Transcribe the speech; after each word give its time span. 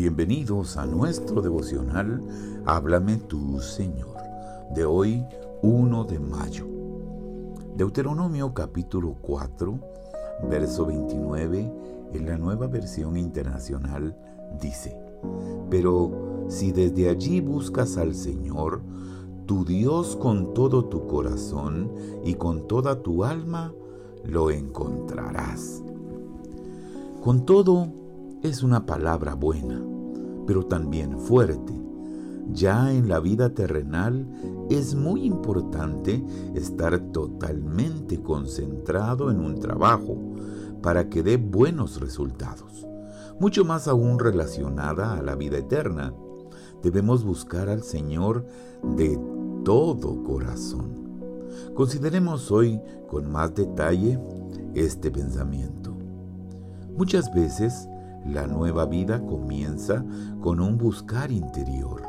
Bienvenidos 0.00 0.76
a 0.76 0.86
nuestro 0.86 1.42
devocional 1.42 2.22
Háblame 2.66 3.16
tú, 3.16 3.58
Señor, 3.58 4.14
de 4.72 4.84
hoy 4.84 5.24
1 5.62 6.04
de 6.04 6.20
mayo. 6.20 6.68
Deuteronomio 7.76 8.54
capítulo 8.54 9.16
4, 9.20 9.76
verso 10.48 10.86
29, 10.86 11.72
en 12.12 12.26
la 12.26 12.38
nueva 12.38 12.68
versión 12.68 13.16
internacional, 13.16 14.16
dice, 14.62 14.96
Pero 15.68 16.46
si 16.46 16.70
desde 16.70 17.08
allí 17.08 17.40
buscas 17.40 17.96
al 17.96 18.14
Señor, 18.14 18.82
tu 19.46 19.64
Dios 19.64 20.14
con 20.14 20.54
todo 20.54 20.84
tu 20.84 21.08
corazón 21.08 21.90
y 22.24 22.34
con 22.34 22.68
toda 22.68 23.02
tu 23.02 23.24
alma, 23.24 23.74
lo 24.22 24.52
encontrarás. 24.52 25.82
Con 27.20 27.44
todo, 27.44 27.88
es 28.42 28.62
una 28.62 28.86
palabra 28.86 29.34
buena, 29.34 29.82
pero 30.48 30.64
también 30.64 31.18
fuerte. 31.20 31.74
Ya 32.50 32.90
en 32.94 33.06
la 33.06 33.20
vida 33.20 33.50
terrenal 33.50 34.26
es 34.70 34.94
muy 34.94 35.24
importante 35.26 36.24
estar 36.54 36.98
totalmente 37.12 38.22
concentrado 38.22 39.30
en 39.30 39.40
un 39.40 39.60
trabajo 39.60 40.16
para 40.82 41.10
que 41.10 41.22
dé 41.22 41.36
buenos 41.36 42.00
resultados. 42.00 42.86
Mucho 43.38 43.66
más 43.66 43.88
aún 43.88 44.18
relacionada 44.18 45.18
a 45.18 45.22
la 45.22 45.34
vida 45.34 45.58
eterna. 45.58 46.14
Debemos 46.82 47.24
buscar 47.24 47.68
al 47.68 47.82
Señor 47.82 48.46
de 48.96 49.20
todo 49.66 50.24
corazón. 50.24 51.42
Consideremos 51.74 52.50
hoy 52.50 52.80
con 53.06 53.30
más 53.30 53.54
detalle 53.54 54.18
este 54.72 55.10
pensamiento. 55.10 55.94
Muchas 56.96 57.34
veces 57.34 57.86
la 58.24 58.46
nueva 58.46 58.86
vida 58.86 59.24
comienza 59.24 60.04
con 60.40 60.60
un 60.60 60.78
buscar 60.78 61.30
interior. 61.30 62.02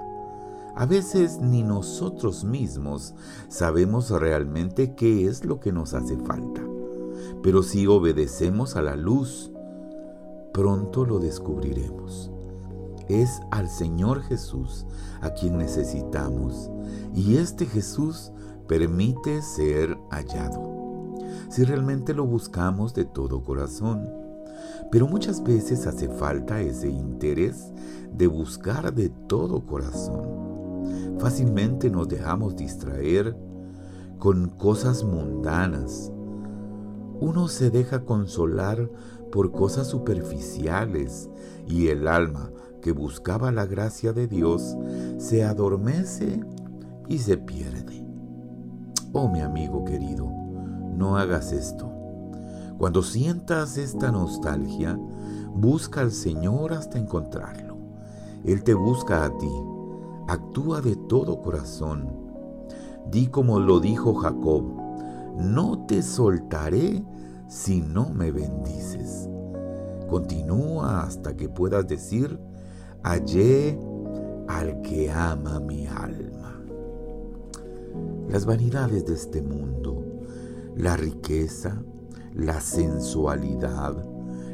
A 0.75 0.85
veces 0.85 1.39
ni 1.41 1.63
nosotros 1.63 2.43
mismos 2.43 3.13
sabemos 3.49 4.09
realmente 4.11 4.95
qué 4.95 5.27
es 5.27 5.43
lo 5.43 5.59
que 5.59 5.71
nos 5.71 5.93
hace 5.93 6.17
falta, 6.17 6.61
pero 7.43 7.63
si 7.63 7.85
obedecemos 7.87 8.75
a 8.75 8.81
la 8.81 8.95
luz, 8.95 9.52
pronto 10.53 11.05
lo 11.05 11.19
descubriremos. 11.19 12.31
Es 13.09 13.41
al 13.52 13.69
Señor 13.69 14.21
Jesús 14.21 14.85
a 15.21 15.31
quien 15.31 15.57
necesitamos 15.57 16.69
y 17.15 17.37
este 17.37 17.65
Jesús 17.65 18.31
permite 18.67 19.41
ser 19.41 19.97
hallado. 20.11 20.69
Si 21.49 21.63
realmente 21.63 22.13
lo 22.13 22.25
buscamos 22.25 22.93
de 22.93 23.05
todo 23.05 23.43
corazón, 23.43 24.07
pero 24.91 25.07
muchas 25.07 25.43
veces 25.43 25.87
hace 25.87 26.09
falta 26.09 26.61
ese 26.61 26.89
interés 26.89 27.71
de 28.13 28.27
buscar 28.27 28.93
de 28.93 29.09
todo 29.27 29.65
corazón. 29.65 31.17
Fácilmente 31.19 31.89
nos 31.89 32.07
dejamos 32.07 32.55
distraer 32.55 33.35
con 34.17 34.49
cosas 34.49 35.03
mundanas. 35.03 36.11
Uno 37.19 37.47
se 37.47 37.69
deja 37.69 38.05
consolar 38.05 38.89
por 39.31 39.51
cosas 39.51 39.87
superficiales 39.87 41.29
y 41.67 41.87
el 41.87 42.07
alma 42.07 42.51
que 42.81 42.91
buscaba 42.91 43.51
la 43.51 43.65
gracia 43.65 44.13
de 44.13 44.27
Dios 44.27 44.77
se 45.17 45.43
adormece 45.43 46.39
y 47.07 47.19
se 47.19 47.37
pierde. 47.37 48.05
Oh 49.11 49.27
mi 49.27 49.41
amigo 49.41 49.83
querido, 49.83 50.29
no 50.95 51.17
hagas 51.17 51.51
esto. 51.51 51.98
Cuando 52.80 53.03
sientas 53.03 53.77
esta 53.77 54.09
nostalgia, 54.09 54.97
busca 55.53 55.99
al 55.99 56.13
Señor 56.13 56.72
hasta 56.72 56.97
encontrarlo. 56.97 57.76
Él 58.45 58.64
te 58.64 58.73
busca 58.73 59.26
a 59.26 59.37
ti. 59.37 59.52
Actúa 60.30 60.80
de 60.80 60.95
todo 60.95 61.42
corazón. 61.42 62.08
Di 63.11 63.27
como 63.27 63.59
lo 63.59 63.81
dijo 63.81 64.15
Jacob, 64.15 64.64
no 65.36 65.86
te 65.87 66.02
soltaré 66.02 67.03
si 67.49 67.81
no 67.81 68.11
me 68.11 68.31
bendices. 68.31 69.27
Continúa 70.09 71.02
hasta 71.02 71.36
que 71.36 71.49
puedas 71.49 71.86
decir, 71.86 72.39
hallé 73.03 73.77
al 74.48 74.82
que 74.83 75.11
ama 75.11 75.59
mi 75.59 75.86
alma. 75.86 76.61
Las 78.30 78.45
vanidades 78.45 79.05
de 79.05 79.15
este 79.15 79.42
mundo, 79.42 80.02
la 80.77 80.95
riqueza, 80.95 81.83
la 82.33 82.61
sensualidad, 82.61 83.95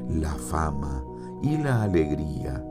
la 0.09 0.33
fama 0.33 1.03
y 1.41 1.57
la 1.57 1.83
alegría 1.83 2.63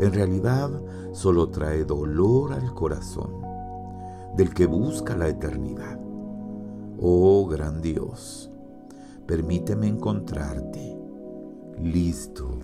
en 0.00 0.12
realidad 0.12 0.70
solo 1.12 1.48
trae 1.48 1.84
dolor 1.84 2.52
al 2.52 2.74
corazón 2.74 3.42
del 4.36 4.54
que 4.54 4.66
busca 4.66 5.16
la 5.16 5.28
eternidad. 5.28 5.98
Oh 7.00 7.46
gran 7.46 7.80
Dios, 7.80 8.50
permíteme 9.26 9.88
encontrarte. 9.88 10.96
Listo 11.80 12.58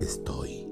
estoy. 0.00 0.69